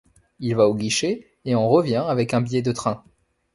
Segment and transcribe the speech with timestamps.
[0.39, 3.03] Il va au guichet et en revient avec un billet de train.